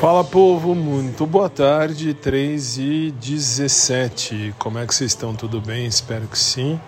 [0.00, 4.54] Fala povo, muito boa tarde, 3 e 17.
[4.56, 5.34] Como é que vocês estão?
[5.34, 5.86] Tudo bem?
[5.86, 6.80] Espero que sim.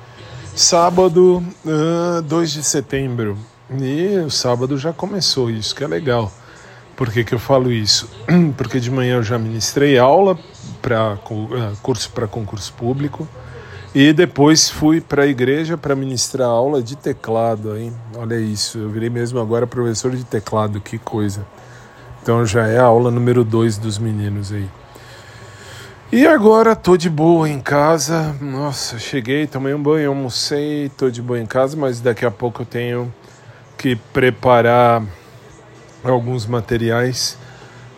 [0.55, 3.37] Sábado, uh, 2 de setembro.
[3.69, 6.31] E o sábado já começou, isso que é legal.
[6.95, 8.09] Por que, que eu falo isso?
[8.57, 10.39] Porque de manhã eu já ministrei aula
[10.81, 13.27] para uh, curso para concurso público
[13.93, 17.77] e depois fui para a igreja para ministrar aula de teclado.
[17.77, 17.93] Hein?
[18.17, 21.45] Olha isso, eu virei mesmo agora professor de teclado, que coisa.
[22.23, 24.69] Então já é a aula número 2 dos meninos aí.
[26.13, 28.35] E agora tô de boa em casa.
[28.41, 32.63] Nossa, cheguei, tomei um banho, almocei, tô de boa em casa, mas daqui a pouco
[32.63, 33.15] eu tenho
[33.79, 35.03] que preparar
[36.03, 37.39] alguns materiais,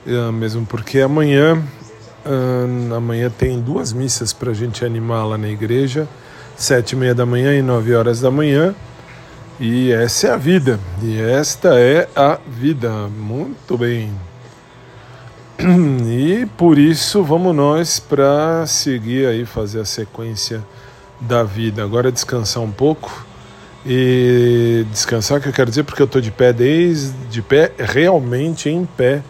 [0.07, 1.63] eh, mesmo porque amanhã
[2.25, 6.09] uh, amanhã tem duas missas para a gente animar lá na igreja,
[6.57, 8.75] sete e meia da manhã e nove horas da manhã.
[9.65, 12.91] E essa é a vida, e esta é a vida.
[13.07, 14.13] Muito bem.
[16.05, 20.65] E por isso vamos nós para seguir aí, fazer a sequência
[21.21, 21.81] da vida.
[21.85, 23.25] Agora descansar um pouco.
[23.87, 28.69] E descansar, que eu quero dizer, porque eu estou de pé desde de pé, realmente
[28.69, 29.23] em pé,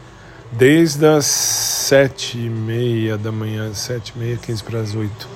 [0.51, 5.29] desde as sete e meia da manhã, sete e meia, quinze para as oito.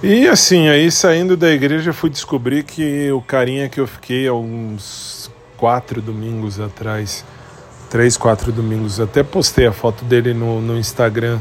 [0.00, 4.32] E assim, aí saindo da igreja fui descobrir que o carinha que eu fiquei há
[4.32, 7.24] uns quatro domingos atrás,
[7.90, 11.40] três, quatro domingos, até postei a foto dele no, no Instagram,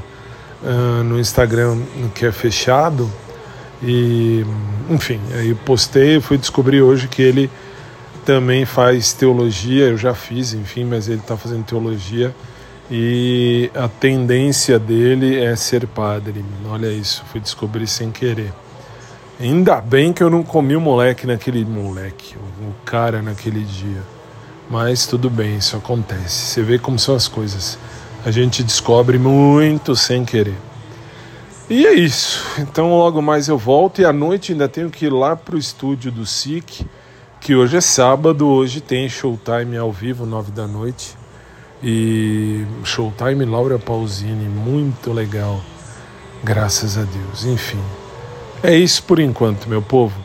[0.63, 1.77] uh, no Instagram
[2.15, 3.07] que é fechado.
[3.83, 4.43] E
[4.89, 7.51] enfim, aí postei, fui descobrir hoje que ele
[8.25, 12.33] também faz teologia, eu já fiz, enfim, mas ele está fazendo teologia
[12.89, 16.43] e a tendência dele é ser padre.
[16.69, 18.53] Olha isso, fui descobrir sem querer.
[19.39, 24.01] Ainda bem que eu não comi o moleque naquele moleque, o cara naquele dia.
[24.69, 26.29] Mas tudo bem, isso acontece.
[26.29, 27.77] Você vê como são as coisas.
[28.25, 30.57] A gente descobre muito sem querer.
[31.69, 32.43] E é isso.
[32.57, 36.11] Então logo mais eu volto e à noite ainda tenho que ir lá pro estúdio
[36.11, 36.85] do SIC,
[37.39, 41.15] que hoje é sábado, hoje tem showtime ao vivo, nove da noite.
[41.83, 45.61] E Showtime Laura Pausini, muito legal.
[46.43, 47.45] Graças a Deus.
[47.45, 47.79] Enfim.
[48.63, 50.19] É isso por enquanto, meu povo.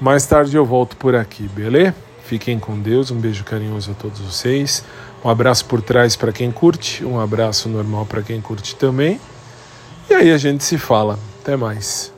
[0.00, 1.94] Mais tarde eu volto por aqui, beleza?
[2.24, 3.10] Fiquem com Deus.
[3.10, 4.84] Um beijo carinhoso a todos vocês.
[5.24, 9.20] Um abraço por trás para quem curte, um abraço normal para quem curte também.
[10.08, 11.18] E aí a gente se fala.
[11.42, 12.17] Até mais.